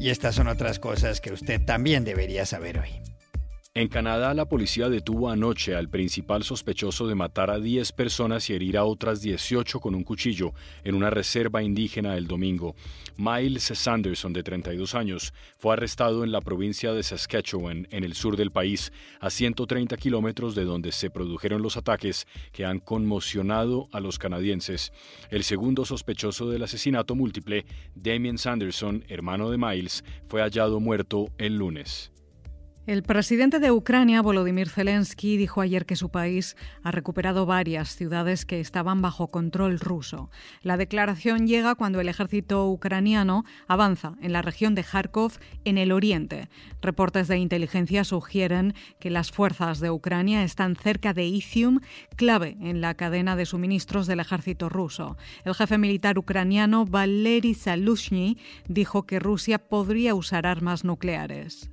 Y 0.00 0.10
estas 0.10 0.34
son 0.34 0.48
otras 0.48 0.80
cosas 0.80 1.20
que 1.20 1.32
usted 1.32 1.64
también 1.64 2.02
debería 2.02 2.44
saber 2.44 2.80
hoy. 2.80 3.11
En 3.74 3.88
Canadá, 3.88 4.34
la 4.34 4.50
policía 4.50 4.90
detuvo 4.90 5.30
anoche 5.30 5.74
al 5.74 5.88
principal 5.88 6.42
sospechoso 6.44 7.06
de 7.06 7.14
matar 7.14 7.50
a 7.50 7.58
10 7.58 7.92
personas 7.92 8.50
y 8.50 8.52
herir 8.52 8.76
a 8.76 8.84
otras 8.84 9.22
18 9.22 9.80
con 9.80 9.94
un 9.94 10.04
cuchillo 10.04 10.52
en 10.84 10.94
una 10.94 11.08
reserva 11.08 11.62
indígena 11.62 12.18
el 12.18 12.26
domingo. 12.26 12.76
Miles 13.16 13.62
Sanderson, 13.62 14.34
de 14.34 14.42
32 14.42 14.94
años, 14.94 15.32
fue 15.56 15.72
arrestado 15.72 16.22
en 16.22 16.32
la 16.32 16.42
provincia 16.42 16.92
de 16.92 17.02
Saskatchewan, 17.02 17.88
en 17.90 18.04
el 18.04 18.12
sur 18.12 18.36
del 18.36 18.50
país, 18.50 18.92
a 19.20 19.30
130 19.30 19.96
kilómetros 19.96 20.54
de 20.54 20.66
donde 20.66 20.92
se 20.92 21.08
produjeron 21.08 21.62
los 21.62 21.78
ataques 21.78 22.26
que 22.52 22.66
han 22.66 22.78
conmocionado 22.78 23.88
a 23.90 24.00
los 24.00 24.18
canadienses. 24.18 24.92
El 25.30 25.44
segundo 25.44 25.86
sospechoso 25.86 26.50
del 26.50 26.64
asesinato 26.64 27.14
múltiple, 27.14 27.64
Damien 27.94 28.36
Sanderson, 28.36 29.02
hermano 29.08 29.48
de 29.48 29.56
Miles, 29.56 30.04
fue 30.26 30.42
hallado 30.42 30.78
muerto 30.78 31.30
el 31.38 31.56
lunes. 31.56 32.12
El 32.84 33.04
presidente 33.04 33.60
de 33.60 33.70
Ucrania, 33.70 34.22
Volodymyr 34.22 34.68
Zelensky, 34.68 35.36
dijo 35.36 35.60
ayer 35.60 35.86
que 35.86 35.94
su 35.94 36.08
país 36.08 36.56
ha 36.82 36.90
recuperado 36.90 37.46
varias 37.46 37.94
ciudades 37.94 38.44
que 38.44 38.58
estaban 38.58 39.00
bajo 39.00 39.28
control 39.28 39.78
ruso. 39.78 40.30
La 40.62 40.76
declaración 40.76 41.46
llega 41.46 41.76
cuando 41.76 42.00
el 42.00 42.08
ejército 42.08 42.68
ucraniano 42.68 43.44
avanza 43.68 44.16
en 44.20 44.32
la 44.32 44.42
región 44.42 44.74
de 44.74 44.82
Kharkov, 44.82 45.34
en 45.64 45.78
el 45.78 45.92
oriente. 45.92 46.48
Reportes 46.80 47.28
de 47.28 47.38
inteligencia 47.38 48.02
sugieren 48.02 48.74
que 48.98 49.10
las 49.10 49.30
fuerzas 49.30 49.78
de 49.78 49.92
Ucrania 49.92 50.42
están 50.42 50.74
cerca 50.74 51.14
de 51.14 51.24
Izium, 51.24 51.78
clave 52.16 52.56
en 52.60 52.80
la 52.80 52.94
cadena 52.94 53.36
de 53.36 53.46
suministros 53.46 54.08
del 54.08 54.18
ejército 54.18 54.68
ruso. 54.68 55.16
El 55.44 55.54
jefe 55.54 55.78
militar 55.78 56.18
ucraniano, 56.18 56.84
Valery 56.84 57.54
Salushny, 57.54 58.38
dijo 58.66 59.06
que 59.06 59.20
Rusia 59.20 59.60
podría 59.60 60.16
usar 60.16 60.48
armas 60.48 60.82
nucleares. 60.82 61.70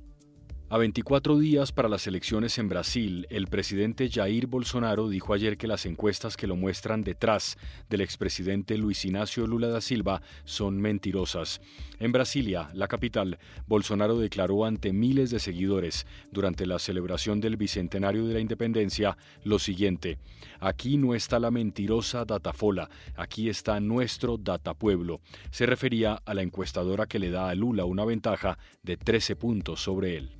A 0.72 0.78
24 0.78 1.36
días 1.36 1.72
para 1.72 1.88
las 1.88 2.06
elecciones 2.06 2.56
en 2.56 2.68
Brasil, 2.68 3.26
el 3.28 3.48
presidente 3.48 4.08
Jair 4.08 4.46
Bolsonaro 4.46 5.08
dijo 5.08 5.34
ayer 5.34 5.58
que 5.58 5.66
las 5.66 5.84
encuestas 5.84 6.36
que 6.36 6.46
lo 6.46 6.54
muestran 6.54 7.02
detrás 7.02 7.58
del 7.88 8.02
expresidente 8.02 8.78
Luis 8.78 9.04
Ignacio 9.04 9.48
Lula 9.48 9.66
da 9.66 9.80
Silva 9.80 10.22
son 10.44 10.80
mentirosas. 10.80 11.60
En 11.98 12.12
Brasilia, 12.12 12.70
la 12.72 12.86
capital, 12.86 13.40
Bolsonaro 13.66 14.16
declaró 14.16 14.64
ante 14.64 14.92
miles 14.92 15.30
de 15.30 15.40
seguidores 15.40 16.06
durante 16.30 16.64
la 16.66 16.78
celebración 16.78 17.40
del 17.40 17.56
bicentenario 17.56 18.24
de 18.28 18.34
la 18.34 18.40
independencia 18.40 19.18
lo 19.42 19.58
siguiente: 19.58 20.18
Aquí 20.60 20.98
no 20.98 21.16
está 21.16 21.40
la 21.40 21.50
mentirosa 21.50 22.24
datafola, 22.24 22.88
aquí 23.16 23.48
está 23.48 23.80
nuestro 23.80 24.36
datapueblo. 24.38 25.20
Se 25.50 25.66
refería 25.66 26.22
a 26.24 26.32
la 26.32 26.42
encuestadora 26.42 27.06
que 27.06 27.18
le 27.18 27.32
da 27.32 27.48
a 27.48 27.56
Lula 27.56 27.86
una 27.86 28.04
ventaja 28.04 28.56
de 28.84 28.96
13 28.96 29.34
puntos 29.34 29.82
sobre 29.82 30.16
él. 30.16 30.39